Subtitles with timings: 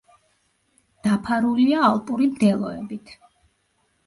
[1.07, 3.15] დაფარულია ალპური მდელოებით.